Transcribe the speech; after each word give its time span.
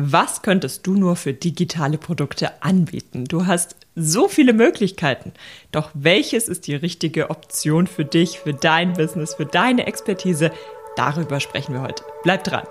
Was 0.00 0.42
könntest 0.42 0.86
du 0.86 0.94
nur 0.94 1.16
für 1.16 1.32
digitale 1.32 1.98
Produkte 1.98 2.62
anbieten? 2.62 3.24
Du 3.24 3.46
hast 3.46 3.74
so 3.96 4.28
viele 4.28 4.52
Möglichkeiten. 4.52 5.32
Doch 5.72 5.90
welches 5.92 6.46
ist 6.46 6.68
die 6.68 6.76
richtige 6.76 7.30
Option 7.30 7.88
für 7.88 8.04
dich, 8.04 8.38
für 8.38 8.54
dein 8.54 8.92
Business, 8.92 9.34
für 9.34 9.44
deine 9.44 9.88
Expertise? 9.88 10.52
Darüber 10.94 11.40
sprechen 11.40 11.74
wir 11.74 11.82
heute. 11.82 12.04
Bleib 12.22 12.44
dran. 12.44 12.62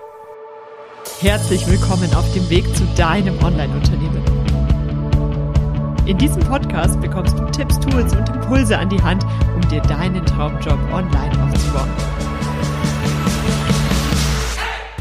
Herzlich 1.19 1.67
willkommen 1.67 2.13
auf 2.15 2.33
dem 2.33 2.49
Weg 2.49 2.63
zu 2.77 2.85
deinem 2.95 3.38
Online-Unternehmen. 3.44 4.23
In 6.05 6.18
diesem 6.18 6.44
Podcast 6.44 7.02
bekommst 7.02 7.38
du 7.38 7.44
Tipps, 7.48 7.78
Tools 7.82 8.16
und 8.16 8.30
Impulse 8.30 8.78
an 8.78 8.88
die 8.88 9.02
Hand, 9.02 9.25
um 9.54 9.68
dir 9.68 9.82
deinen 9.82 10.25
Traumjob 10.25 10.80
online 10.94 11.44
aufzubauen. 11.44 11.46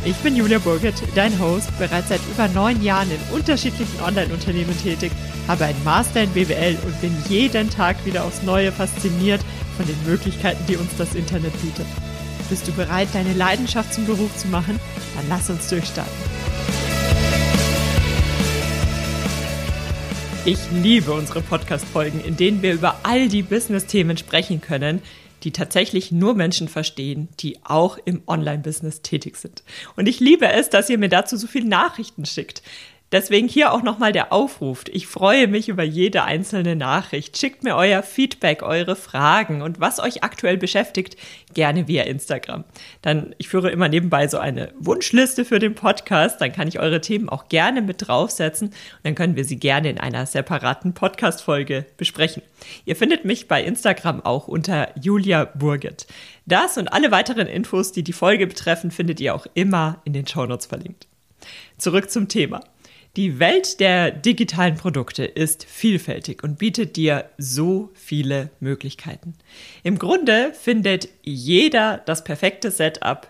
Ich 0.07 0.14
bin 0.18 0.36
Julia 0.36 0.61
Burgert, 0.61 0.95
dein 1.16 1.36
Host, 1.41 1.77
bereits 1.80 2.11
seit 2.11 2.20
über 2.30 2.46
neun 2.46 2.80
Jahren 2.80 3.11
in 3.11 3.34
unterschiedlichen 3.34 4.00
Online-Unternehmen 4.00 4.80
tätig, 4.80 5.10
habe 5.48 5.64
einen 5.64 5.83
Master 5.83 6.23
in 6.23 6.30
BWL 6.30 6.78
und 6.84 7.01
bin 7.01 7.12
jeden 7.28 7.69
Tag 7.70 7.97
wieder 8.06 8.23
aufs 8.23 8.45
Neue 8.45 8.70
fasziniert 8.70 9.41
von 9.77 9.84
den 9.84 9.97
Möglichkeiten, 10.06 10.64
die 10.69 10.77
uns 10.77 10.97
das 10.97 11.16
Internet 11.16 11.61
bietet. 11.61 11.87
Bist 12.48 12.69
du 12.69 12.73
bereit, 12.73 13.09
deine 13.14 13.33
Leidenschaft 13.33 13.92
zum 13.95 14.06
Beruf 14.06 14.30
zu 14.37 14.47
machen? 14.47 14.78
Dann 15.16 15.28
lass 15.28 15.50
uns 15.50 15.69
durchstarten. 15.69 16.14
Ich 20.45 20.61
liebe 20.70 21.11
unsere 21.11 21.41
Podcast-Folgen, 21.41 22.20
in 22.20 22.36
denen 22.36 22.62
wir 22.62 22.75
über 22.75 23.00
all 23.02 23.27
die 23.27 23.42
Business-Themen 23.42 24.16
sprechen 24.16 24.61
können, 24.61 25.02
die 25.43 25.53
tatsächlich 25.53 26.13
nur 26.13 26.35
Menschen 26.35 26.69
verstehen, 26.69 27.29
die 27.41 27.59
auch 27.65 27.99
im 28.05 28.23
Online-Business 28.27 29.03
tätig 29.03 29.37
sind. 29.37 29.62
Und 29.97 30.09
ich 30.09 30.21
liebe 30.21 30.49
es, 30.49 30.71
dass 30.71 30.91
ihr 30.91 30.99
mir 30.99 31.09
dazu 31.09 31.37
so 31.37 31.47
viele 31.47 31.69
Nachrichten 31.69 32.25
schickt. 32.25 32.62
Deswegen 33.12 33.46
hier 33.46 33.73
auch 33.73 33.83
nochmal 33.84 34.10
der 34.10 34.33
Aufruf. 34.33 34.84
Ich 34.91 35.06
freue 35.06 35.47
mich 35.47 35.69
über 35.69 35.84
jede 35.84 36.25
einzelne 36.25 36.75
Nachricht. 36.75 37.39
Schickt 37.39 37.62
mir 37.62 37.77
euer 37.77 38.03
Feedback, 38.03 38.64
eure 38.64 38.97
Fragen 38.97 39.62
und 39.62 39.78
was 39.78 40.00
euch 40.00 40.25
aktuell 40.25 40.56
beschäftigt, 40.56 41.16
gerne 41.55 41.86
via 41.86 42.03
Instagram. 42.03 42.64
Dann, 43.03 43.33
ich 43.39 43.48
führe 43.48 43.70
immer 43.70 43.89
nebenbei 43.89 44.27
so 44.27 44.39
eine 44.39 44.72
Wunschliste 44.81 45.44
für 45.44 45.61
den 45.61 45.77
Podcast. 45.77 46.41
Dann 46.41 46.53
kann 46.53 46.66
ich 46.66 46.81
eure 46.81 47.00
Themen 47.00 47.28
auch 47.28 47.48
gerne 47.48 47.81
mit 47.81 48.08
draufsetzen 48.08 48.69
und 48.69 48.75
dann 49.05 49.14
können 49.14 49.36
wir 49.36 49.44
sie 49.44 49.61
gerne 49.61 49.88
in 49.88 49.98
einer 49.98 50.27
separaten 50.27 50.92
Podcast-Folge 50.92 51.86
besprechen. 51.97 52.42
Ihr 52.86 52.97
findet 52.97 53.25
mich 53.25 53.47
bei 53.47 53.62
Instagram 53.62 54.25
auch 54.25 54.48
unter 54.48 54.88
Julia 55.00 55.44
Burget. 55.44 56.09
Das 56.44 56.77
und 56.77 56.92
alle 56.92 57.12
weiteren 57.12 57.47
Infos, 57.47 57.92
die 57.92 58.03
die 58.03 58.12
Folge 58.12 58.48
betreffen, 58.48 58.91
findet 58.91 59.20
ihr 59.20 59.33
auch 59.33 59.47
immer 59.55 60.00
in 60.05 60.12
den 60.12 60.27
Shownotes 60.27 60.66
verlinkt. 60.66 61.06
Zurück 61.78 62.11
zum 62.11 62.28
Thema. 62.28 62.62
Die 63.17 63.39
Welt 63.39 63.81
der 63.81 64.11
digitalen 64.11 64.77
Produkte 64.77 65.25
ist 65.25 65.64
vielfältig 65.64 66.45
und 66.45 66.59
bietet 66.59 66.97
dir 66.97 67.31
so 67.39 67.91
viele 67.95 68.50
Möglichkeiten. 68.61 69.34
Im 69.83 69.98
Grunde 69.98 70.53
findet 70.53 71.09
jeder 71.22 72.03
das 72.05 72.25
perfekte 72.25 72.70
Setup 72.70 73.27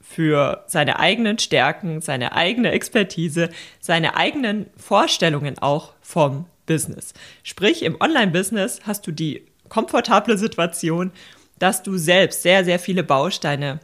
für 0.00 0.64
seine 0.68 0.98
eigenen 1.00 1.38
Stärken, 1.38 2.00
seine 2.00 2.32
eigene 2.32 2.70
Expertise, 2.70 3.50
seine 3.78 4.16
eigenen 4.16 4.70
Vorstellungen 4.78 5.58
auch 5.58 5.92
vom 6.00 6.46
Business. 6.64 7.12
Sprich, 7.42 7.82
im 7.82 8.00
Online-Business 8.00 8.80
hast 8.84 9.06
du 9.06 9.12
die 9.12 9.44
komfortable 9.68 10.38
Situation, 10.38 11.12
dass 11.58 11.82
du 11.82 11.98
selbst 11.98 12.42
sehr, 12.42 12.64
sehr 12.64 12.78
viele 12.78 13.02
Bausteine 13.02 13.80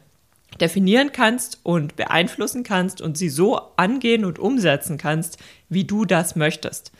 definieren 0.60 1.12
kannst 1.12 1.60
und 1.62 1.96
beeinflussen 1.96 2.62
kannst 2.62 3.00
und 3.00 3.16
sie 3.16 3.28
so 3.28 3.60
angehen 3.76 4.24
und 4.24 4.38
umsetzen 4.38 4.98
kannst, 4.98 5.38
wie 5.68 5.84
du 5.84 6.04
das 6.04 6.36
möchtest. 6.36 6.92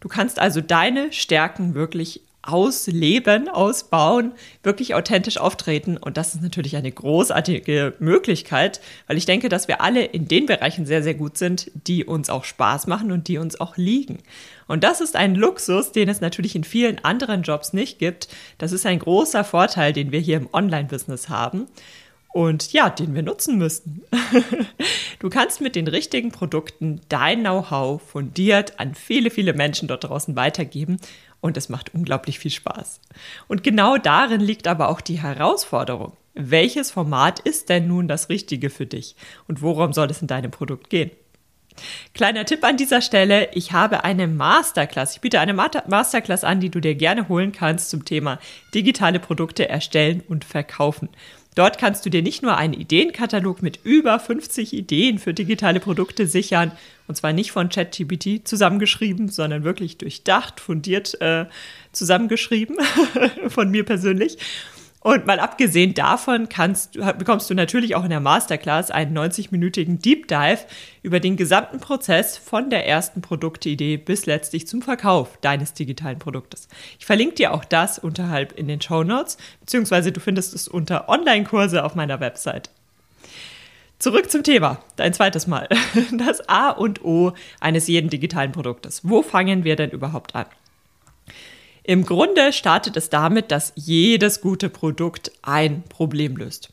Du 0.00 0.08
kannst 0.08 0.38
also 0.38 0.60
deine 0.60 1.12
Stärken 1.12 1.74
wirklich 1.74 2.22
ausleben, 2.42 3.48
ausbauen, 3.48 4.32
wirklich 4.62 4.94
authentisch 4.94 5.38
auftreten. 5.38 5.96
Und 5.96 6.16
das 6.16 6.34
ist 6.34 6.42
natürlich 6.42 6.76
eine 6.76 6.90
großartige 6.90 7.94
Möglichkeit, 7.98 8.80
weil 9.06 9.18
ich 9.18 9.26
denke, 9.26 9.48
dass 9.48 9.68
wir 9.68 9.80
alle 9.82 10.04
in 10.04 10.28
den 10.28 10.46
Bereichen 10.46 10.86
sehr, 10.86 11.02
sehr 11.02 11.14
gut 11.14 11.36
sind, 11.36 11.70
die 11.86 12.04
uns 12.04 12.30
auch 12.30 12.44
Spaß 12.44 12.86
machen 12.86 13.12
und 13.12 13.28
die 13.28 13.38
uns 13.38 13.60
auch 13.60 13.76
liegen. 13.76 14.18
Und 14.66 14.84
das 14.84 15.00
ist 15.00 15.16
ein 15.16 15.34
Luxus, 15.34 15.92
den 15.92 16.08
es 16.08 16.20
natürlich 16.20 16.54
in 16.54 16.64
vielen 16.64 17.04
anderen 17.04 17.42
Jobs 17.42 17.72
nicht 17.72 17.98
gibt. 17.98 18.28
Das 18.56 18.72
ist 18.72 18.86
ein 18.86 19.00
großer 19.00 19.44
Vorteil, 19.44 19.92
den 19.92 20.12
wir 20.12 20.20
hier 20.20 20.36
im 20.38 20.48
Online-Business 20.52 21.28
haben 21.28 21.66
und 22.32 22.72
ja, 22.72 22.90
den 22.90 23.14
wir 23.14 23.22
nutzen 23.22 23.58
müssten. 23.58 24.02
du 25.18 25.30
kannst 25.30 25.60
mit 25.60 25.76
den 25.76 25.88
richtigen 25.88 26.30
Produkten 26.30 27.00
dein 27.08 27.40
Know-how 27.40 28.00
fundiert 28.02 28.78
an 28.78 28.94
viele, 28.94 29.30
viele 29.30 29.54
Menschen 29.54 29.88
dort 29.88 30.04
draußen 30.04 30.36
weitergeben 30.36 30.98
und 31.40 31.56
es 31.56 31.68
macht 31.68 31.94
unglaublich 31.94 32.38
viel 32.38 32.50
Spaß. 32.50 33.00
Und 33.46 33.62
genau 33.62 33.96
darin 33.96 34.40
liegt 34.40 34.66
aber 34.66 34.88
auch 34.88 35.00
die 35.00 35.20
Herausforderung. 35.20 36.12
Welches 36.34 36.90
Format 36.90 37.40
ist 37.40 37.68
denn 37.68 37.88
nun 37.88 38.06
das 38.06 38.28
Richtige 38.28 38.70
für 38.70 38.86
dich 38.86 39.16
und 39.48 39.62
worum 39.62 39.92
soll 39.92 40.10
es 40.10 40.22
in 40.22 40.28
deinem 40.28 40.50
Produkt 40.50 40.90
gehen? 40.90 41.10
Kleiner 42.14 42.44
Tipp 42.44 42.64
an 42.64 42.76
dieser 42.76 43.00
Stelle, 43.00 43.50
ich 43.54 43.72
habe 43.72 44.04
eine 44.04 44.26
Masterclass. 44.26 45.14
Ich 45.14 45.20
biete 45.20 45.40
eine 45.40 45.54
Masterclass 45.54 46.44
an, 46.44 46.60
die 46.60 46.70
du 46.70 46.80
dir 46.80 46.94
gerne 46.94 47.28
holen 47.28 47.52
kannst 47.52 47.90
zum 47.90 48.04
Thema 48.04 48.38
digitale 48.74 49.20
Produkte 49.20 49.68
erstellen 49.68 50.22
und 50.28 50.44
verkaufen. 50.44 51.08
Dort 51.58 51.76
kannst 51.76 52.06
du 52.06 52.10
dir 52.10 52.22
nicht 52.22 52.40
nur 52.40 52.56
einen 52.56 52.72
Ideenkatalog 52.72 53.62
mit 53.62 53.80
über 53.82 54.20
50 54.20 54.72
Ideen 54.72 55.18
für 55.18 55.34
digitale 55.34 55.80
Produkte 55.80 56.28
sichern, 56.28 56.70
und 57.08 57.16
zwar 57.16 57.32
nicht 57.32 57.50
von 57.50 57.68
ChatGPT 57.68 58.46
zusammengeschrieben, 58.46 59.28
sondern 59.28 59.64
wirklich 59.64 59.98
durchdacht, 59.98 60.60
fundiert 60.60 61.20
äh, 61.20 61.46
zusammengeschrieben 61.90 62.76
von 63.48 63.72
mir 63.72 63.84
persönlich. 63.84 64.38
Und 65.00 65.26
mal 65.26 65.38
abgesehen 65.38 65.94
davon 65.94 66.48
kannst, 66.48 66.94
bekommst 67.18 67.48
du 67.48 67.54
natürlich 67.54 67.94
auch 67.94 68.02
in 68.02 68.10
der 68.10 68.18
Masterclass 68.18 68.90
einen 68.90 69.16
90-minütigen 69.16 70.02
Deep 70.02 70.26
Dive 70.26 70.58
über 71.02 71.20
den 71.20 71.36
gesamten 71.36 71.78
Prozess 71.78 72.36
von 72.36 72.68
der 72.68 72.86
ersten 72.86 73.22
Produktidee 73.22 73.96
bis 73.96 74.26
letztlich 74.26 74.66
zum 74.66 74.82
Verkauf 74.82 75.38
deines 75.40 75.72
digitalen 75.72 76.18
Produktes. 76.18 76.68
Ich 76.98 77.06
verlinke 77.06 77.36
dir 77.36 77.54
auch 77.54 77.64
das 77.64 78.00
unterhalb 78.00 78.52
in 78.58 78.66
den 78.66 78.80
Show 78.80 79.04
Notes, 79.04 79.38
beziehungsweise 79.60 80.10
du 80.10 80.18
findest 80.18 80.52
es 80.52 80.66
unter 80.66 81.08
Online-Kurse 81.08 81.84
auf 81.84 81.94
meiner 81.94 82.18
Website. 82.18 82.70
Zurück 84.00 84.30
zum 84.30 84.42
Thema, 84.42 84.80
dein 84.96 85.12
zweites 85.12 85.46
Mal. 85.46 85.68
Das 86.12 86.48
A 86.48 86.70
und 86.70 87.04
O 87.04 87.32
eines 87.60 87.86
jeden 87.86 88.10
digitalen 88.10 88.52
Produktes. 88.52 89.00
Wo 89.04 89.22
fangen 89.22 89.64
wir 89.64 89.76
denn 89.76 89.90
überhaupt 89.90 90.34
an? 90.34 90.46
Im 91.88 92.04
Grunde 92.04 92.52
startet 92.52 92.98
es 92.98 93.08
damit, 93.08 93.50
dass 93.50 93.72
jedes 93.74 94.42
gute 94.42 94.68
Produkt 94.68 95.32
ein 95.40 95.84
Problem 95.84 96.36
löst. 96.36 96.68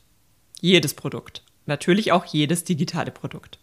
Jedes 0.60 0.94
Produkt. 0.94 1.42
Natürlich 1.66 2.12
auch 2.12 2.26
jedes 2.26 2.66
digitale 2.66 3.12
Produkt. 3.12 3.58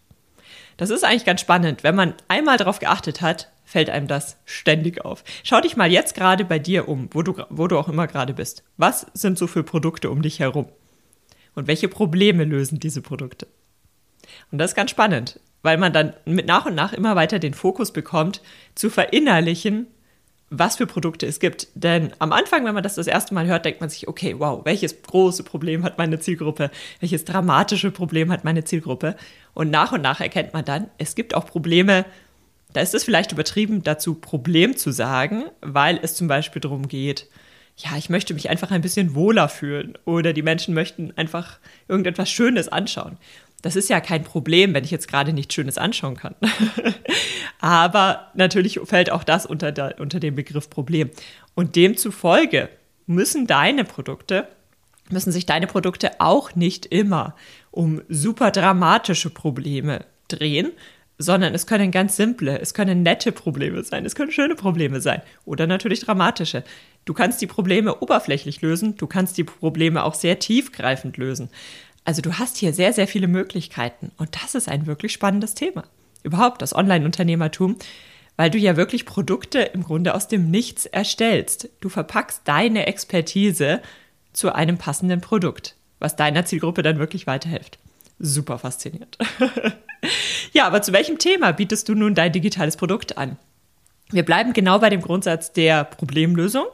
Das 0.77 0.89
ist 0.89 1.03
eigentlich 1.03 1.25
ganz 1.25 1.41
spannend. 1.41 1.83
Wenn 1.83 1.93
man 1.93 2.15
einmal 2.27 2.57
darauf 2.57 2.79
geachtet 2.79 3.21
hat, 3.21 3.51
fällt 3.65 3.91
einem 3.91 4.07
das 4.07 4.37
ständig 4.45 5.05
auf. 5.05 5.23
Schau 5.43 5.61
dich 5.61 5.77
mal 5.77 5.91
jetzt 5.91 6.15
gerade 6.15 6.43
bei 6.43 6.57
dir 6.57 6.89
um, 6.89 7.07
wo 7.11 7.21
du, 7.21 7.35
wo 7.51 7.67
du 7.67 7.77
auch 7.77 7.87
immer 7.87 8.07
gerade 8.07 8.33
bist. 8.33 8.63
Was 8.77 9.05
sind 9.13 9.37
so 9.37 9.45
für 9.45 9.61
Produkte 9.61 10.09
um 10.09 10.23
dich 10.23 10.39
herum? 10.39 10.69
Und 11.53 11.67
welche 11.67 11.87
Probleme 11.87 12.45
lösen 12.45 12.79
diese 12.79 13.03
Produkte? 13.03 13.45
Und 14.51 14.57
das 14.57 14.71
ist 14.71 14.75
ganz 14.75 14.89
spannend, 14.89 15.39
weil 15.61 15.77
man 15.77 15.93
dann 15.93 16.15
mit 16.25 16.47
nach 16.47 16.65
und 16.65 16.73
nach 16.73 16.93
immer 16.93 17.15
weiter 17.15 17.37
den 17.37 17.53
Fokus 17.53 17.93
bekommt, 17.93 18.41
zu 18.73 18.89
verinnerlichen, 18.89 19.85
was 20.55 20.75
für 20.75 20.85
Produkte 20.85 21.25
es 21.25 21.39
gibt. 21.39 21.67
Denn 21.73 22.13
am 22.19 22.31
Anfang, 22.31 22.63
wenn 22.65 22.75
man 22.75 22.83
das 22.83 22.95
das 22.95 23.07
erste 23.07 23.33
Mal 23.33 23.47
hört, 23.47 23.65
denkt 23.65 23.81
man 23.81 23.89
sich, 23.89 24.07
okay, 24.07 24.35
wow, 24.37 24.63
welches 24.63 25.01
große 25.01 25.43
Problem 25.43 25.83
hat 25.83 25.97
meine 25.97 26.19
Zielgruppe? 26.19 26.69
Welches 26.99 27.25
dramatische 27.25 27.89
Problem 27.89 28.31
hat 28.31 28.43
meine 28.43 28.63
Zielgruppe? 28.63 29.15
Und 29.55 29.71
nach 29.71 29.91
und 29.91 30.01
nach 30.01 30.21
erkennt 30.21 30.53
man 30.53 30.63
dann, 30.63 30.89
es 30.99 31.15
gibt 31.15 31.33
auch 31.33 31.47
Probleme, 31.47 32.05
da 32.71 32.81
ist 32.81 32.93
es 32.93 33.03
vielleicht 33.03 33.31
übertrieben, 33.31 33.83
dazu 33.83 34.15
Problem 34.15 34.77
zu 34.77 34.91
sagen, 34.91 35.45
weil 35.61 35.99
es 36.01 36.15
zum 36.15 36.27
Beispiel 36.27 36.61
darum 36.61 36.87
geht, 36.87 37.27
ja, 37.75 37.97
ich 37.97 38.09
möchte 38.09 38.35
mich 38.35 38.49
einfach 38.49 38.69
ein 38.69 38.81
bisschen 38.81 39.15
wohler 39.15 39.49
fühlen 39.49 39.97
oder 40.05 40.33
die 40.33 40.43
Menschen 40.43 40.75
möchten 40.75 41.11
einfach 41.15 41.57
irgendetwas 41.87 42.29
Schönes 42.29 42.67
anschauen. 42.69 43.17
Das 43.63 43.77
ist 43.77 43.89
ja 43.89 44.01
kein 44.01 44.23
Problem, 44.23 44.73
wenn 44.73 44.83
ich 44.83 44.91
jetzt 44.91 45.07
gerade 45.07 45.31
nichts 45.31 45.55
Schönes 45.55 45.77
anschauen 45.77 46.17
kann. 46.17 46.35
Aber 47.59 48.27
natürlich 48.35 48.79
fällt 48.83 49.09
auch 49.09 49.23
das 49.23 49.45
unter, 49.45 49.71
der, 49.71 49.95
unter 49.99 50.19
den 50.19 50.35
Begriff 50.35 50.69
Problem. 50.69 51.09
Und 51.55 51.77
demzufolge 51.77 52.67
müssen 53.07 53.47
deine 53.47 53.85
Produkte, 53.85 54.49
müssen 55.09 55.31
sich 55.31 55.45
deine 55.45 55.65
Produkte 55.65 56.19
auch 56.19 56.55
nicht 56.55 56.85
immer 56.87 57.35
um 57.71 58.01
super 58.09 58.51
dramatische 58.51 59.29
Probleme 59.29 60.05
drehen, 60.27 60.73
sondern 61.17 61.55
es 61.55 61.65
können 61.65 61.91
ganz 61.91 62.17
simple, 62.17 62.59
es 62.59 62.73
können 62.73 63.01
nette 63.01 63.31
Probleme 63.31 63.81
sein, 63.83 64.05
es 64.05 64.15
können 64.15 64.31
schöne 64.31 64.55
Probleme 64.55 64.99
sein 64.99 65.21
oder 65.45 65.67
natürlich 65.67 66.01
dramatische. 66.01 66.65
Du 67.05 67.13
kannst 67.13 67.41
die 67.41 67.47
Probleme 67.47 67.95
oberflächlich 68.01 68.61
lösen, 68.61 68.97
du 68.97 69.07
kannst 69.07 69.37
die 69.37 69.45
Probleme 69.45 70.03
auch 70.03 70.15
sehr 70.15 70.39
tiefgreifend 70.39 71.15
lösen. 71.15 71.49
Also 72.05 72.21
du 72.21 72.33
hast 72.33 72.57
hier 72.57 72.73
sehr, 72.73 72.93
sehr 72.93 73.07
viele 73.07 73.27
Möglichkeiten 73.27 74.11
und 74.17 74.35
das 74.43 74.55
ist 74.55 74.67
ein 74.69 74.85
wirklich 74.87 75.13
spannendes 75.13 75.53
Thema. 75.53 75.83
überhaupt 76.23 76.61
das 76.61 76.73
Online-Unternehmertum, 76.75 77.77
weil 78.37 78.49
du 78.49 78.57
ja 78.57 78.77
wirklich 78.77 79.05
Produkte 79.05 79.59
im 79.59 79.83
Grunde 79.83 80.15
aus 80.15 80.27
dem 80.27 80.49
Nichts 80.49 80.85
erstellst. 80.85 81.69
Du 81.81 81.89
verpackst 81.89 82.41
deine 82.45 82.87
Expertise 82.87 83.81
zu 84.31 84.53
einem 84.53 84.77
passenden 84.77 85.21
Produkt, 85.21 85.75
was 85.99 86.15
deiner 86.15 86.45
Zielgruppe 86.45 86.81
dann 86.81 86.97
wirklich 86.97 87.27
weiterhilft. 87.27 87.77
Super 88.19 88.57
faszinierend. 88.57 89.17
ja, 90.53 90.65
aber 90.65 90.81
zu 90.81 90.93
welchem 90.93 91.19
Thema 91.19 91.51
bietest 91.51 91.89
du 91.89 91.95
nun 91.95 92.15
dein 92.15 92.31
digitales 92.31 92.77
Produkt 92.77 93.17
an? 93.17 93.37
Wir 94.09 94.23
bleiben 94.23 94.53
genau 94.53 94.79
bei 94.79 94.89
dem 94.89 95.01
Grundsatz 95.01 95.53
der 95.53 95.83
Problemlösung. 95.83 96.65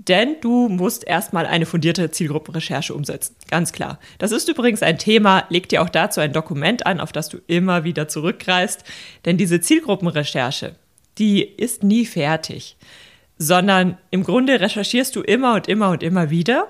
Denn 0.00 0.36
du 0.40 0.68
musst 0.68 1.04
erstmal 1.04 1.44
eine 1.44 1.66
fundierte 1.66 2.12
Zielgruppenrecherche 2.12 2.94
umsetzen. 2.94 3.34
Ganz 3.50 3.72
klar. 3.72 3.98
Das 4.18 4.30
ist 4.30 4.48
übrigens 4.48 4.82
ein 4.82 4.96
Thema, 4.96 5.44
leg 5.48 5.68
dir 5.68 5.82
auch 5.82 5.88
dazu 5.88 6.20
ein 6.20 6.32
Dokument 6.32 6.86
an, 6.86 7.00
auf 7.00 7.10
das 7.10 7.28
du 7.28 7.38
immer 7.48 7.82
wieder 7.82 8.06
zurückgreifst. 8.06 8.84
Denn 9.24 9.36
diese 9.36 9.60
Zielgruppenrecherche, 9.60 10.76
die 11.18 11.42
ist 11.42 11.82
nie 11.82 12.06
fertig. 12.06 12.76
Sondern 13.38 13.98
im 14.10 14.22
Grunde 14.22 14.60
recherchierst 14.60 15.16
du 15.16 15.22
immer 15.22 15.54
und 15.54 15.66
immer 15.66 15.90
und 15.90 16.04
immer 16.04 16.30
wieder 16.30 16.68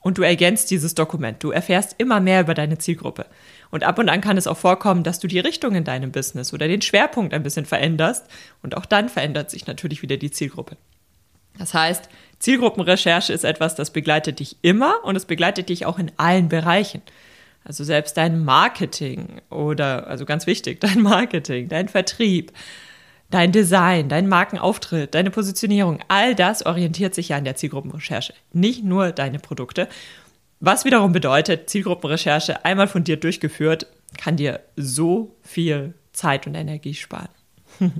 und 0.00 0.18
du 0.18 0.22
ergänzt 0.22 0.70
dieses 0.70 0.94
Dokument. 0.94 1.42
Du 1.42 1.50
erfährst 1.50 1.94
immer 1.96 2.20
mehr 2.20 2.42
über 2.42 2.52
deine 2.52 2.76
Zielgruppe. 2.76 3.26
Und 3.70 3.82
ab 3.82 3.98
und 3.98 4.10
an 4.10 4.20
kann 4.20 4.36
es 4.36 4.46
auch 4.46 4.56
vorkommen, 4.56 5.04
dass 5.04 5.20
du 5.20 5.26
die 5.26 5.40
Richtung 5.40 5.74
in 5.74 5.84
deinem 5.84 6.12
Business 6.12 6.52
oder 6.52 6.68
den 6.68 6.82
Schwerpunkt 6.82 7.32
ein 7.32 7.42
bisschen 7.42 7.64
veränderst. 7.64 8.26
Und 8.62 8.76
auch 8.76 8.86
dann 8.86 9.08
verändert 9.08 9.50
sich 9.50 9.66
natürlich 9.66 10.02
wieder 10.02 10.18
die 10.18 10.30
Zielgruppe. 10.30 10.76
Das 11.58 11.74
heißt, 11.74 12.08
Zielgruppenrecherche 12.38 13.32
ist 13.32 13.44
etwas, 13.44 13.74
das 13.74 13.90
begleitet 13.90 14.38
dich 14.38 14.56
immer 14.62 15.04
und 15.04 15.16
es 15.16 15.24
begleitet 15.24 15.68
dich 15.68 15.86
auch 15.86 15.98
in 15.98 16.12
allen 16.16 16.48
Bereichen. 16.48 17.02
Also 17.64 17.84
selbst 17.84 18.16
dein 18.16 18.44
Marketing 18.44 19.40
oder, 19.50 20.06
also 20.06 20.24
ganz 20.24 20.46
wichtig, 20.46 20.80
dein 20.80 21.02
Marketing, 21.02 21.68
dein 21.68 21.88
Vertrieb, 21.88 22.52
dein 23.30 23.52
Design, 23.52 24.08
dein 24.08 24.28
Markenauftritt, 24.28 25.14
deine 25.14 25.30
Positionierung, 25.30 26.00
all 26.08 26.34
das 26.34 26.64
orientiert 26.64 27.14
sich 27.14 27.30
ja 27.30 27.36
an 27.36 27.44
der 27.44 27.56
Zielgruppenrecherche, 27.56 28.32
nicht 28.52 28.84
nur 28.84 29.12
deine 29.12 29.38
Produkte. 29.38 29.88
Was 30.60 30.84
wiederum 30.84 31.12
bedeutet, 31.12 31.68
Zielgruppenrecherche 31.68 32.64
einmal 32.64 32.88
fundiert 32.88 33.22
durchgeführt, 33.22 33.86
kann 34.16 34.36
dir 34.36 34.60
so 34.76 35.36
viel 35.42 35.94
Zeit 36.12 36.46
und 36.46 36.54
Energie 36.54 36.94
sparen. 36.94 37.28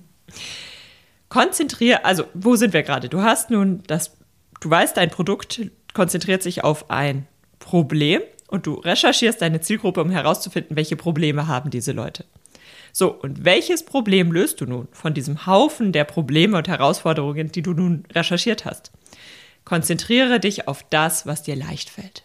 Konzentriere, 1.28 2.04
also 2.04 2.25
wo 2.34 2.56
sind 2.56 2.72
wir 2.72 2.82
gerade? 2.82 3.08
Du 3.08 3.22
hast 3.22 3.50
nun 3.50 3.82
das, 3.86 4.16
du 4.60 4.70
weißt, 4.70 4.96
dein 4.96 5.10
Produkt 5.10 5.60
konzentriert 5.92 6.42
sich 6.42 6.64
auf 6.64 6.90
ein 6.90 7.26
Problem 7.58 8.22
und 8.48 8.66
du 8.66 8.75
recherchierst 8.75 9.42
deine 9.42 9.60
Zielgruppe, 9.60 10.00
um 10.00 10.10
herauszufinden, 10.10 10.76
welche 10.76 10.96
Probleme 10.96 11.46
haben 11.46 11.70
diese 11.70 11.92
Leute. 11.92 12.25
So, 12.92 13.12
und 13.12 13.44
welches 13.44 13.84
Problem 13.84 14.32
löst 14.32 14.60
du 14.60 14.66
nun 14.66 14.88
von 14.92 15.12
diesem 15.12 15.46
Haufen 15.46 15.92
der 15.92 16.04
Probleme 16.04 16.56
und 16.56 16.69
Herausforderungen, 16.69 17.52
die 17.52 17.62
du 17.62 17.72
nun 17.72 18.04
recherchiert 18.12 18.64
hast? 18.64 18.90
Konzentriere 19.64 20.40
dich 20.40 20.66
auf 20.66 20.84
das, 20.88 21.26
was 21.26 21.42
dir 21.42 21.54
leicht 21.54 21.90
fällt. 21.90 22.25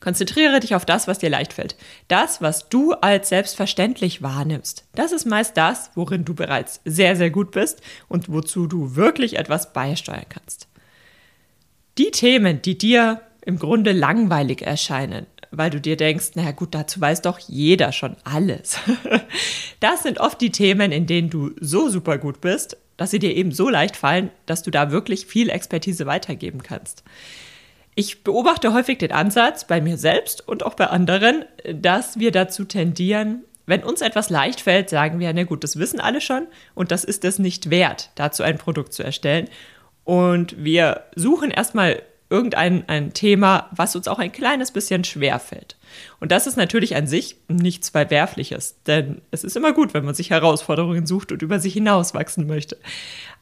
Konzentriere 0.00 0.60
dich 0.60 0.74
auf 0.74 0.86
das, 0.86 1.06
was 1.06 1.18
dir 1.18 1.28
leicht 1.28 1.52
fällt. 1.52 1.76
Das, 2.08 2.40
was 2.40 2.70
du 2.70 2.92
als 2.92 3.28
selbstverständlich 3.28 4.22
wahrnimmst. 4.22 4.84
Das 4.94 5.12
ist 5.12 5.26
meist 5.26 5.56
das, 5.58 5.90
worin 5.94 6.24
du 6.24 6.34
bereits 6.34 6.80
sehr, 6.86 7.16
sehr 7.16 7.30
gut 7.30 7.50
bist 7.50 7.82
und 8.08 8.32
wozu 8.32 8.66
du 8.66 8.96
wirklich 8.96 9.38
etwas 9.38 9.74
beisteuern 9.74 10.24
kannst. 10.28 10.68
Die 11.98 12.10
Themen, 12.10 12.62
die 12.62 12.78
dir 12.78 13.20
im 13.44 13.58
Grunde 13.58 13.92
langweilig 13.92 14.62
erscheinen, 14.62 15.26
weil 15.50 15.70
du 15.70 15.80
dir 15.80 15.96
denkst, 15.96 16.30
naja 16.34 16.52
gut, 16.52 16.74
dazu 16.74 17.00
weiß 17.00 17.22
doch 17.22 17.38
jeder 17.38 17.92
schon 17.92 18.16
alles. 18.24 18.78
Das 19.80 20.02
sind 20.02 20.20
oft 20.20 20.38
die 20.42 20.52
Themen, 20.52 20.92
in 20.92 21.06
denen 21.06 21.30
du 21.30 21.52
so 21.58 21.88
super 21.88 22.18
gut 22.18 22.42
bist, 22.42 22.76
dass 22.98 23.12
sie 23.12 23.18
dir 23.18 23.34
eben 23.34 23.50
so 23.50 23.70
leicht 23.70 23.96
fallen, 23.96 24.30
dass 24.44 24.62
du 24.62 24.70
da 24.70 24.90
wirklich 24.90 25.24
viel 25.24 25.48
Expertise 25.48 26.04
weitergeben 26.04 26.62
kannst. 26.62 27.02
Ich 27.94 28.22
beobachte 28.22 28.72
häufig 28.72 28.98
den 28.98 29.12
Ansatz 29.12 29.66
bei 29.66 29.80
mir 29.80 29.98
selbst 29.98 30.46
und 30.46 30.64
auch 30.64 30.74
bei 30.74 30.86
anderen, 30.86 31.44
dass 31.72 32.18
wir 32.18 32.30
dazu 32.30 32.64
tendieren, 32.64 33.44
wenn 33.66 33.84
uns 33.84 34.00
etwas 34.00 34.30
leicht 34.30 34.60
fällt, 34.60 34.90
sagen 34.90 35.20
wir, 35.20 35.32
na 35.32 35.44
gut, 35.44 35.62
das 35.62 35.78
wissen 35.78 36.00
alle 36.00 36.20
schon 36.20 36.46
und 36.74 36.90
das 36.90 37.04
ist 37.04 37.24
es 37.24 37.38
nicht 37.38 37.70
wert, 37.70 38.10
dazu 38.14 38.42
ein 38.42 38.58
Produkt 38.58 38.92
zu 38.92 39.02
erstellen. 39.02 39.48
Und 40.04 40.62
wir 40.62 41.04
suchen 41.14 41.50
erstmal 41.50 42.02
irgendein 42.30 42.88
ein 42.88 43.12
Thema, 43.12 43.68
was 43.72 43.96
uns 43.96 44.08
auch 44.08 44.18
ein 44.18 44.32
kleines 44.32 44.70
bisschen 44.70 45.04
schwer 45.04 45.38
fällt. 45.38 45.76
Und 46.20 46.32
das 46.32 46.46
ist 46.46 46.56
natürlich 46.56 46.96
an 46.96 47.06
sich 47.06 47.36
nichts 47.48 47.90
Verwerfliches, 47.90 48.76
denn 48.86 49.20
es 49.30 49.44
ist 49.44 49.56
immer 49.56 49.72
gut, 49.72 49.94
wenn 49.94 50.04
man 50.04 50.14
sich 50.14 50.30
Herausforderungen 50.30 51.06
sucht 51.06 51.32
und 51.32 51.42
über 51.42 51.58
sich 51.58 51.74
hinauswachsen 51.74 52.46
möchte. 52.46 52.76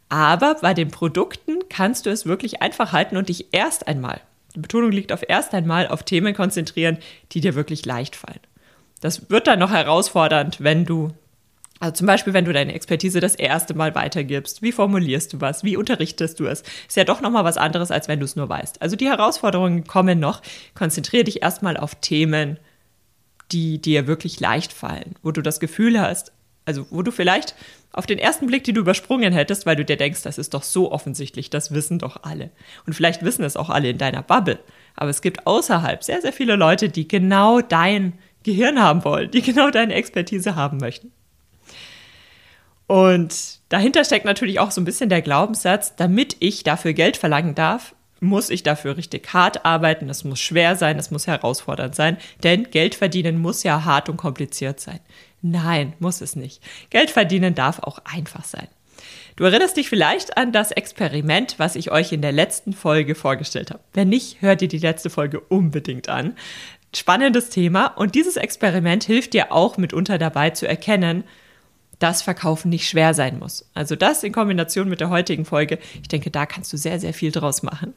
Aber 0.08 0.56
bei 0.60 0.72
den 0.72 0.90
Produkten 0.90 1.58
kannst 1.68 2.06
du 2.06 2.10
es 2.10 2.24
wirklich 2.24 2.62
einfach 2.62 2.92
halten 2.92 3.18
und 3.18 3.28
dich 3.28 3.48
erst 3.52 3.86
einmal 3.86 4.20
Betonung 4.62 4.92
liegt 4.92 5.12
auf 5.12 5.24
erst 5.26 5.54
einmal 5.54 5.88
auf 5.88 6.02
Themen 6.02 6.34
konzentrieren, 6.34 6.98
die 7.32 7.40
dir 7.40 7.54
wirklich 7.54 7.84
leicht 7.86 8.16
fallen. 8.16 8.40
Das 9.00 9.30
wird 9.30 9.46
dann 9.46 9.58
noch 9.58 9.70
herausfordernd, 9.70 10.62
wenn 10.62 10.84
du, 10.84 11.10
also 11.80 11.94
zum 11.94 12.06
Beispiel, 12.06 12.34
wenn 12.34 12.44
du 12.44 12.52
deine 12.52 12.74
Expertise 12.74 13.20
das 13.20 13.34
erste 13.34 13.74
Mal 13.74 13.94
weitergibst. 13.94 14.62
Wie 14.62 14.72
formulierst 14.72 15.32
du 15.32 15.40
was? 15.40 15.62
Wie 15.62 15.76
unterrichtest 15.76 16.40
du 16.40 16.46
es? 16.46 16.62
Ist 16.86 16.96
ja 16.96 17.04
doch 17.04 17.20
nochmal 17.20 17.44
was 17.44 17.56
anderes, 17.56 17.90
als 17.90 18.08
wenn 18.08 18.18
du 18.18 18.24
es 18.24 18.36
nur 18.36 18.48
weißt. 18.48 18.82
Also 18.82 18.96
die 18.96 19.08
Herausforderungen 19.08 19.84
kommen 19.84 20.18
noch. 20.18 20.42
Konzentriere 20.74 21.24
dich 21.24 21.42
erstmal 21.42 21.76
auf 21.76 21.94
Themen, 21.96 22.58
die 23.52 23.80
dir 23.80 24.06
wirklich 24.06 24.40
leicht 24.40 24.72
fallen, 24.72 25.14
wo 25.22 25.30
du 25.30 25.40
das 25.42 25.60
Gefühl 25.60 26.00
hast, 26.00 26.32
also 26.68 26.86
wo 26.90 27.00
du 27.02 27.10
vielleicht 27.10 27.54
auf 27.92 28.04
den 28.04 28.18
ersten 28.18 28.46
Blick, 28.46 28.62
die 28.62 28.74
du 28.74 28.82
übersprungen 28.82 29.32
hättest, 29.32 29.64
weil 29.64 29.74
du 29.74 29.86
dir 29.86 29.96
denkst, 29.96 30.22
das 30.22 30.36
ist 30.36 30.52
doch 30.52 30.62
so 30.62 30.92
offensichtlich, 30.92 31.48
das 31.48 31.72
wissen 31.72 31.98
doch 31.98 32.22
alle. 32.24 32.50
Und 32.86 32.92
vielleicht 32.92 33.24
wissen 33.24 33.42
es 33.42 33.56
auch 33.56 33.70
alle 33.70 33.88
in 33.88 33.98
deiner 33.98 34.22
Bubble. 34.22 34.58
Aber 34.94 35.08
es 35.08 35.22
gibt 35.22 35.46
außerhalb 35.46 36.04
sehr, 36.04 36.20
sehr 36.20 36.34
viele 36.34 36.56
Leute, 36.56 36.90
die 36.90 37.08
genau 37.08 37.62
dein 37.62 38.12
Gehirn 38.42 38.80
haben 38.80 39.02
wollen, 39.04 39.30
die 39.30 39.40
genau 39.40 39.70
deine 39.70 39.94
Expertise 39.94 40.54
haben 40.54 40.76
möchten. 40.76 41.10
Und 42.86 43.60
dahinter 43.70 44.04
steckt 44.04 44.26
natürlich 44.26 44.60
auch 44.60 44.70
so 44.70 44.82
ein 44.82 44.86
bisschen 44.86 45.08
der 45.08 45.22
Glaubenssatz, 45.22 45.96
damit 45.96 46.36
ich 46.40 46.64
dafür 46.64 46.92
Geld 46.92 47.16
verlangen 47.16 47.54
darf, 47.54 47.94
muss 48.20 48.50
ich 48.50 48.62
dafür 48.62 48.96
richtig 48.96 49.32
hart 49.32 49.64
arbeiten, 49.64 50.08
es 50.10 50.24
muss 50.24 50.40
schwer 50.40 50.76
sein, 50.76 50.98
es 50.98 51.10
muss 51.10 51.26
herausfordernd 51.26 51.94
sein, 51.94 52.16
denn 52.42 52.70
Geld 52.70 52.94
verdienen 52.94 53.38
muss 53.38 53.62
ja 53.62 53.84
hart 53.84 54.08
und 54.08 54.16
kompliziert 54.16 54.80
sein. 54.80 55.00
Nein, 55.42 55.92
muss 55.98 56.20
es 56.20 56.36
nicht. 56.36 56.62
Geld 56.90 57.10
verdienen 57.10 57.54
darf 57.54 57.78
auch 57.80 58.00
einfach 58.04 58.44
sein. 58.44 58.68
Du 59.36 59.44
erinnerst 59.44 59.76
dich 59.76 59.88
vielleicht 59.88 60.36
an 60.36 60.50
das 60.50 60.72
Experiment, 60.72 61.54
was 61.58 61.76
ich 61.76 61.92
euch 61.92 62.12
in 62.12 62.22
der 62.22 62.32
letzten 62.32 62.72
Folge 62.72 63.14
vorgestellt 63.14 63.70
habe. 63.70 63.82
Wenn 63.92 64.08
nicht, 64.08 64.42
hört 64.42 64.60
dir 64.60 64.68
die 64.68 64.78
letzte 64.78 65.10
Folge 65.10 65.38
unbedingt 65.38 66.08
an. 66.08 66.34
Spannendes 66.94 67.50
Thema 67.50 67.86
und 67.86 68.16
dieses 68.16 68.36
Experiment 68.36 69.04
hilft 69.04 69.34
dir 69.34 69.52
auch 69.52 69.76
mitunter 69.76 70.18
dabei 70.18 70.50
zu 70.50 70.66
erkennen, 70.66 71.22
dass 71.98 72.22
Verkaufen 72.22 72.70
nicht 72.70 72.88
schwer 72.88 73.14
sein 73.14 73.38
muss. 73.38 73.68
Also 73.74 73.94
das 73.94 74.22
in 74.22 74.32
Kombination 74.32 74.88
mit 74.88 75.00
der 75.00 75.10
heutigen 75.10 75.44
Folge, 75.44 75.78
ich 76.00 76.08
denke, 76.08 76.30
da 76.30 76.46
kannst 76.46 76.72
du 76.72 76.76
sehr, 76.76 76.98
sehr 76.98 77.14
viel 77.14 77.30
draus 77.30 77.62
machen. 77.62 77.94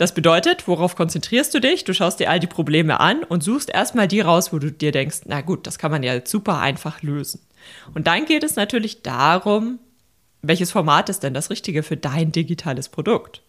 Das 0.00 0.14
bedeutet, 0.14 0.66
worauf 0.66 0.96
konzentrierst 0.96 1.52
du 1.52 1.60
dich? 1.60 1.84
Du 1.84 1.92
schaust 1.92 2.20
dir 2.20 2.30
all 2.30 2.40
die 2.40 2.46
Probleme 2.46 3.00
an 3.00 3.22
und 3.22 3.42
suchst 3.42 3.68
erstmal 3.68 4.08
die 4.08 4.22
raus, 4.22 4.50
wo 4.50 4.58
du 4.58 4.72
dir 4.72 4.92
denkst, 4.92 5.24
na 5.26 5.42
gut, 5.42 5.66
das 5.66 5.78
kann 5.78 5.90
man 5.90 6.02
ja 6.02 6.24
super 6.24 6.58
einfach 6.58 7.02
lösen. 7.02 7.42
Und 7.92 8.06
dann 8.06 8.24
geht 8.24 8.42
es 8.42 8.56
natürlich 8.56 9.02
darum, 9.02 9.78
welches 10.40 10.72
Format 10.72 11.10
ist 11.10 11.22
denn 11.22 11.34
das 11.34 11.50
Richtige 11.50 11.82
für 11.82 11.98
dein 11.98 12.32
digitales 12.32 12.88
Produkt? 12.88 13.42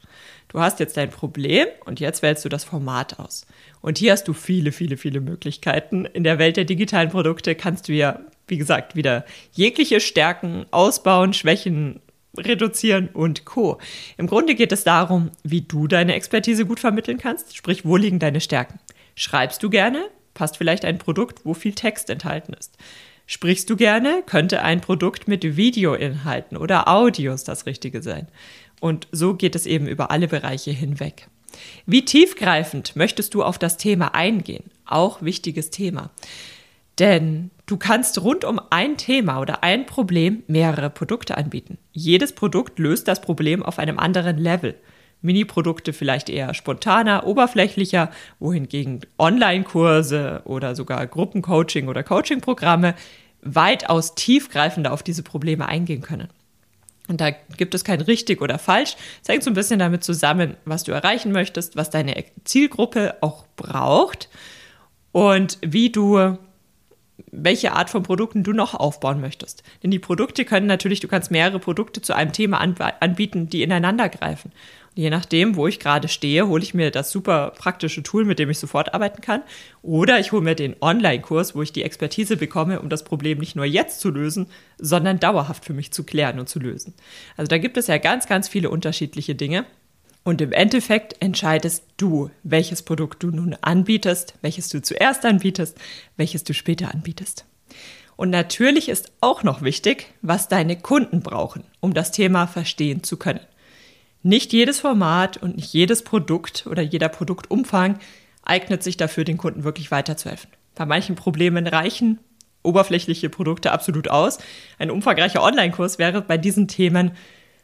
Du 0.50 0.60
hast 0.60 0.82
jetzt 0.82 0.98
dein 0.98 1.10
Problem 1.10 1.68
und 1.86 2.02
jetzt 2.02 2.22
wählst 2.22 2.44
du 2.44 2.50
das 2.50 2.66
Format 2.66 3.18
aus. 3.18 3.46
Und 3.80 3.98
hier 3.98 4.12
hast 4.12 4.28
du 4.28 4.34
viele, 4.34 4.74
viele, 4.74 4.98
viele 4.98 5.22
Möglichkeiten. 5.22 6.04
In 6.04 6.26
der 6.26 6.38
Welt 6.38 6.58
der 6.58 6.66
digitalen 6.66 7.12
Produkte 7.12 7.56
kannst 7.56 7.88
du 7.88 7.94
ja, 7.94 8.20
wie 8.50 8.58
gesagt, 8.58 8.98
wieder 8.98 9.24
jegliche 9.54 10.02
Stärken 10.02 10.66
ausbauen, 10.72 11.32
Schwächen 11.32 12.02
reduzieren 12.38 13.10
und 13.10 13.46
Co. 13.46 13.78
Im 14.18 14.28
Grunde 14.28 14.56
geht 14.56 14.72
es 14.72 14.84
darum, 14.84 15.32
wie 15.44 15.62
du 15.62 15.88
deine 15.88 16.16
Expertise 16.16 16.66
gut 16.66 16.80
vermitteln 16.80 17.18
kannst, 17.18 17.56
sprich, 17.56 17.86
wo 17.86 17.98
liegen 17.98 18.20
deine 18.20 18.42
Stärken. 18.42 18.80
Schreibst 19.16 19.62
du 19.64 19.70
gerne? 19.70 20.06
Passt 20.34 20.58
vielleicht 20.58 20.86
ein 20.86 20.98
Produkt, 20.98 21.46
wo 21.46 21.54
viel 21.54 21.74
Text 21.74 22.10
enthalten 22.10 22.54
ist. 22.54 22.78
Sprichst 23.28 23.70
du 23.70 23.76
gerne? 23.76 24.24
Könnte 24.26 24.62
ein 24.62 24.82
Produkt 24.82 25.28
mit 25.28 25.56
Videoinhalten 25.56 26.58
oder 26.58 26.88
Audios 26.88 27.44
das 27.44 27.66
Richtige 27.66 28.02
sein. 28.02 28.28
Und 28.80 29.08
so 29.12 29.36
geht 29.36 29.56
es 29.56 29.66
eben 29.66 29.88
über 29.88 30.12
alle 30.12 30.28
Bereiche 30.28 30.72
hinweg. 30.72 31.28
Wie 31.86 32.04
tiefgreifend 32.04 32.96
möchtest 32.96 33.34
du 33.34 33.44
auf 33.44 33.58
das 33.58 33.78
Thema 33.78 34.16
eingehen? 34.16 34.64
Auch 34.86 35.22
wichtiges 35.22 35.70
Thema. 35.70 36.12
Denn 37.00 37.52
du 37.66 37.78
kannst 37.78 38.22
rund 38.22 38.44
um 38.44 38.60
ein 38.70 38.98
Thema 38.98 39.40
oder 39.40 39.64
ein 39.64 39.86
Problem 39.86 40.44
mehrere 40.48 40.90
Produkte 40.90 41.38
anbieten. 41.38 41.78
Jedes 41.92 42.34
Produkt 42.34 42.80
löst 42.80 43.08
das 43.08 43.22
Problem 43.22 43.64
auf 43.64 43.80
einem 43.80 43.98
anderen 43.98 44.38
Level. 44.38 44.76
Mini-Produkte 45.22 45.94
vielleicht 45.94 46.30
eher 46.30 46.54
spontaner, 46.54 47.26
oberflächlicher, 47.28 48.12
wohingegen 48.40 49.02
Online-Kurse 49.20 50.42
oder 50.46 50.76
sogar 50.76 51.06
Gruppencoaching 51.08 51.88
oder 51.88 52.04
Coaching-Programme 52.04 52.96
weitaus 53.42 54.16
tiefgreifender 54.16 54.92
auf 54.92 55.04
diese 55.04 55.24
Probleme 55.24 55.68
eingehen 55.68 56.02
können. 56.02 56.30
Und 57.08 57.20
da 57.22 57.32
gibt 57.32 57.76
es 57.76 57.84
kein 57.84 58.02
richtig 58.02 58.42
oder 58.42 58.58
falsch. 58.58 58.96
Es 59.22 59.30
hängt 59.30 59.44
so 59.44 59.50
ein 59.50 59.56
bisschen 59.56 59.80
damit 59.80 60.04
zusammen, 60.04 60.56
was 60.66 60.84
du 60.84 60.92
erreichen 60.92 61.32
möchtest, 61.32 61.76
was 61.76 61.90
deine 61.90 62.24
Zielgruppe 62.44 63.16
auch 63.22 63.46
braucht 63.56 64.30
und 65.12 65.58
wie 65.62 65.92
du 65.92 66.38
welche 67.32 67.74
Art 67.74 67.90
von 67.90 68.04
Produkten 68.04 68.44
du 68.44 68.52
noch 68.52 68.74
aufbauen 68.74 69.22
möchtest. 69.22 69.64
Denn 69.84 69.92
die 69.92 70.00
Produkte 70.00 70.46
können 70.46 70.68
natürlich, 70.68 71.00
du 71.00 71.08
kannst 71.08 71.32
mehrere 71.32 71.60
Produkte 71.60 72.02
zu 72.02 72.14
einem 72.14 72.34
Thema 72.34 72.60
anbieten, 72.60 73.50
die 73.50 73.64
ineinander 73.64 74.10
greifen. 74.10 74.52
Und 74.96 75.04
je 75.04 75.10
nachdem, 75.10 75.56
wo 75.56 75.68
ich 75.68 75.80
gerade 75.80 76.10
stehe, 76.10 76.48
hole 76.48 76.62
ich 76.62 76.74
mir 76.74 76.92
das 76.92 77.12
super 77.12 77.54
praktische 77.58 78.04
Tool, 78.04 78.26
mit 78.26 78.40
dem 78.40 78.50
ich 78.50 78.60
sofort 78.60 78.94
arbeiten 78.94 79.22
kann. 79.22 79.42
Oder 79.82 80.20
ich 80.20 80.34
hole 80.34 80.42
mir 80.42 80.56
den 80.56 80.76
Online-Kurs, 80.82 81.56
wo 81.56 81.62
ich 81.62 81.72
die 81.72 81.84
Expertise 81.84 82.36
bekomme, 82.36 82.82
um 82.82 82.90
das 82.90 83.06
Problem 83.06 83.38
nicht 83.38 83.56
nur 83.56 83.66
jetzt 83.66 84.02
zu 84.02 84.10
lösen, 84.10 84.48
sondern 84.78 85.20
dauerhaft 85.20 85.64
für 85.64 85.74
mich 85.74 85.92
zu 85.94 86.04
klären 86.04 86.40
und 86.40 86.50
zu 86.50 86.60
lösen. 86.60 86.94
Also 87.38 87.48
da 87.48 87.58
gibt 87.58 87.78
es 87.78 87.88
ja 87.88 87.98
ganz, 87.98 88.28
ganz 88.28 88.50
viele 88.50 88.70
unterschiedliche 88.70 89.36
Dinge. 89.36 89.66
Und 90.24 90.42
im 90.42 90.52
Endeffekt 90.52 91.16
entscheidest 91.20 91.84
du, 91.98 92.30
welches 92.44 92.84
Produkt 92.84 93.24
du 93.24 93.32
nun 93.32 93.56
anbietest, 93.62 94.36
welches 94.42 94.70
du 94.70 94.82
zuerst 94.82 95.26
anbietest, 95.26 95.78
welches 96.16 96.44
du 96.44 96.54
später 96.54 96.94
anbietest. 96.94 97.46
Und 98.16 98.30
natürlich 98.30 98.88
ist 98.90 99.12
auch 99.20 99.42
noch 99.42 99.64
wichtig, 99.64 100.14
was 100.22 100.48
deine 100.48 100.78
Kunden 100.78 101.22
brauchen, 101.22 101.64
um 101.80 101.96
das 101.96 102.12
Thema 102.12 102.46
verstehen 102.46 103.04
zu 103.04 103.18
können. 103.18 103.40
Nicht 104.22 104.54
jedes 104.54 104.80
Format 104.80 105.38
und 105.38 105.56
nicht 105.56 105.74
jedes 105.74 106.04
Produkt 106.04 106.68
oder 106.70 106.84
jeder 106.84 107.10
Produktumfang 107.10 107.98
eignet 108.44 108.84
sich 108.84 108.98
dafür, 108.98 109.24
den 109.24 109.38
Kunden 109.38 109.64
wirklich 109.64 109.90
weiterzuhelfen. 109.90 110.52
Bei 110.76 110.86
manchen 110.86 111.16
Problemen 111.16 111.66
reichen 111.66 112.20
oberflächliche 112.64 113.30
Produkte 113.30 113.72
absolut 113.72 114.08
aus. 114.08 114.38
Ein 114.78 114.92
umfangreicher 114.92 115.42
Online-Kurs 115.42 115.98
wäre 115.98 116.22
bei 116.22 116.38
diesen 116.38 116.68
Themen 116.68 117.12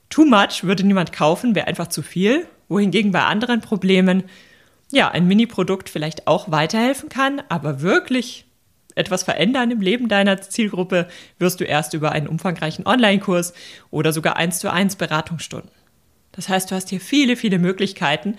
Too 0.10 0.26
much 0.26 0.64
würde 0.64 0.86
niemand 0.86 1.12
kaufen, 1.12 1.56
wäre 1.56 1.68
einfach 1.68 1.88
zu 1.88 2.02
viel. 2.02 2.48
Wohingegen 2.70 3.12
bei 3.12 3.24
anderen 3.24 3.62
Problemen 3.62 4.24
ja 4.92 5.10
ein 5.10 5.28
Mini-Produkt 5.28 5.90
vielleicht 5.90 6.28
auch 6.28 6.52
weiterhelfen 6.52 7.10
kann, 7.10 7.42
aber 7.50 7.82
wirklich 7.82 8.46
etwas 8.96 9.24
verändern 9.24 9.72
im 9.72 9.82
Leben 9.82 10.10
deiner 10.10 10.42
Zielgruppe 10.42 11.08
wirst 11.38 11.60
du 11.60 11.64
erst 11.64 11.94
über 11.94 12.12
einen 12.12 12.28
umfangreichen 12.28 12.86
Online-Kurs 12.86 13.54
oder 13.92 14.12
sogar 14.12 14.38
eins 14.38 14.60
zu 14.60 14.72
eins 14.72 14.96
Beratungsstunden. 14.96 15.72
Das 16.32 16.50
heißt, 16.50 16.72
du 16.72 16.76
hast 16.76 16.90
hier 16.90 17.02
viele, 17.02 17.36
viele 17.36 17.60
Möglichkeiten 17.60 18.38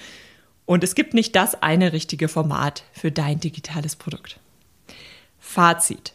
und 0.66 0.84
es 0.84 0.94
gibt 0.94 1.14
nicht 1.14 1.34
das 1.36 1.62
eine 1.62 1.92
richtige 1.92 2.28
Format 2.28 2.84
für 2.92 3.10
dein 3.10 3.40
digitales 3.40 3.96
Produkt. 3.96 4.38
Fazit. 5.38 6.12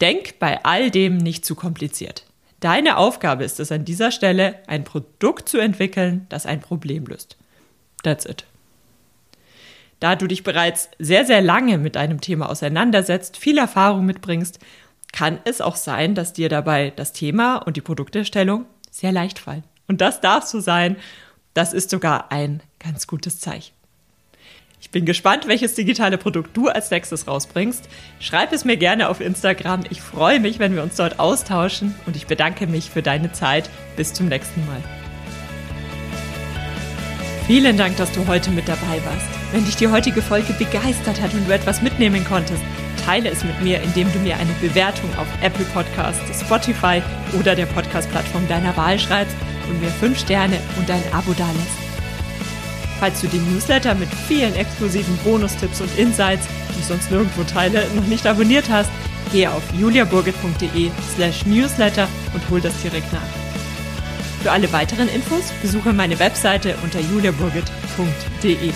Denk 0.00 0.38
bei 0.38 0.64
all 0.64 0.90
dem 0.90 1.16
nicht 1.16 1.44
zu 1.44 1.54
kompliziert. 1.54 2.24
Deine 2.62 2.96
Aufgabe 2.96 3.42
ist 3.42 3.58
es 3.58 3.72
an 3.72 3.84
dieser 3.84 4.12
Stelle, 4.12 4.54
ein 4.68 4.84
Produkt 4.84 5.48
zu 5.48 5.58
entwickeln, 5.58 6.26
das 6.28 6.46
ein 6.46 6.60
Problem 6.60 7.06
löst. 7.06 7.36
That's 8.04 8.24
it. 8.24 8.44
Da 9.98 10.14
du 10.14 10.28
dich 10.28 10.44
bereits 10.44 10.88
sehr, 11.00 11.24
sehr 11.24 11.42
lange 11.42 11.76
mit 11.78 11.96
einem 11.96 12.20
Thema 12.20 12.48
auseinandersetzt, 12.48 13.36
viel 13.36 13.58
Erfahrung 13.58 14.06
mitbringst, 14.06 14.60
kann 15.12 15.40
es 15.44 15.60
auch 15.60 15.74
sein, 15.74 16.14
dass 16.14 16.34
dir 16.34 16.48
dabei 16.48 16.92
das 16.94 17.12
Thema 17.12 17.56
und 17.56 17.76
die 17.76 17.80
Produkterstellung 17.80 18.66
sehr 18.92 19.10
leicht 19.10 19.40
fallen. 19.40 19.64
Und 19.88 20.00
das 20.00 20.20
darf 20.20 20.44
so 20.44 20.60
sein. 20.60 20.94
Das 21.54 21.72
ist 21.72 21.90
sogar 21.90 22.30
ein 22.30 22.62
ganz 22.78 23.08
gutes 23.08 23.40
Zeichen. 23.40 23.74
Bin 24.92 25.06
gespannt, 25.06 25.48
welches 25.48 25.74
digitale 25.74 26.18
Produkt 26.18 26.54
du 26.54 26.68
als 26.68 26.90
nächstes 26.90 27.26
rausbringst. 27.26 27.88
Schreib 28.20 28.52
es 28.52 28.66
mir 28.66 28.76
gerne 28.76 29.08
auf 29.08 29.22
Instagram. 29.22 29.84
Ich 29.88 30.02
freue 30.02 30.38
mich, 30.38 30.58
wenn 30.58 30.74
wir 30.74 30.82
uns 30.82 30.96
dort 30.96 31.18
austauschen 31.18 31.94
und 32.04 32.14
ich 32.14 32.26
bedanke 32.26 32.66
mich 32.66 32.90
für 32.90 33.00
deine 33.00 33.32
Zeit. 33.32 33.70
Bis 33.96 34.12
zum 34.12 34.28
nächsten 34.28 34.64
Mal. 34.66 34.82
Vielen 37.46 37.78
Dank, 37.78 37.96
dass 37.96 38.12
du 38.12 38.26
heute 38.26 38.50
mit 38.50 38.68
dabei 38.68 39.00
warst. 39.04 39.26
Wenn 39.50 39.64
dich 39.64 39.76
die 39.76 39.88
heutige 39.88 40.20
Folge 40.20 40.52
begeistert 40.52 41.22
hat 41.22 41.32
und 41.32 41.48
du 41.48 41.54
etwas 41.54 41.80
mitnehmen 41.80 42.24
konntest, 42.24 42.62
teile 43.04 43.30
es 43.30 43.42
mit 43.44 43.60
mir, 43.62 43.80
indem 43.80 44.12
du 44.12 44.18
mir 44.18 44.36
eine 44.36 44.52
Bewertung 44.60 45.08
auf 45.16 45.26
Apple 45.42 45.64
Podcasts, 45.72 46.40
Spotify 46.40 47.02
oder 47.38 47.54
der 47.54 47.66
Podcast-Plattform 47.66 48.46
deiner 48.46 48.76
Wahl 48.76 48.98
schreibst 48.98 49.36
und 49.70 49.80
mir 49.80 49.90
5 49.90 50.18
Sterne 50.18 50.58
und 50.78 50.90
ein 50.90 51.02
Abo 51.12 51.32
dalässt. 51.32 51.91
Falls 53.02 53.20
du 53.20 53.26
den 53.26 53.52
Newsletter 53.52 53.96
mit 53.96 54.08
vielen 54.28 54.54
exklusiven 54.54 55.16
Bonustipps 55.24 55.80
und 55.80 55.90
Insights, 55.98 56.46
die 56.68 56.78
ich 56.78 56.86
sonst 56.86 57.10
nirgendwo 57.10 57.42
teile, 57.42 57.84
noch 57.96 58.06
nicht 58.06 58.24
abonniert 58.28 58.70
hast, 58.70 58.92
gehe 59.32 59.50
auf 59.50 59.64
juliaburgit.de 59.76 60.88
slash 61.16 61.44
newsletter 61.44 62.06
und 62.32 62.48
hol 62.48 62.60
das 62.60 62.80
direkt 62.80 63.12
nach. 63.12 63.26
Für 64.44 64.52
alle 64.52 64.72
weiteren 64.72 65.08
Infos 65.08 65.50
besuche 65.62 65.92
meine 65.92 66.20
Webseite 66.20 66.76
unter 66.84 67.00
juliaburgit.de. 67.00 68.70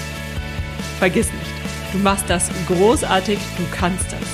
Vergiss 0.98 1.26
nicht, 1.26 1.92
du 1.92 1.98
machst 1.98 2.24
das 2.26 2.50
großartig, 2.66 3.38
du 3.38 3.76
kannst 3.78 4.06
das. 4.06 4.28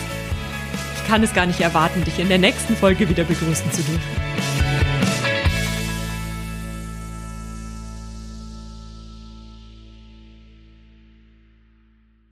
Ich 0.97 1.07
kann 1.07 1.23
es 1.23 1.35
gar 1.35 1.45
nicht 1.45 1.61
erwarten, 1.61 2.03
dich 2.05 2.19
in 2.19 2.31
der 2.31 2.39
nächsten 2.39 2.77
Folge 2.77 3.11
wieder 3.11 3.25
begrüßen 3.25 3.71
zu 3.71 3.83
dürfen. 3.83 4.32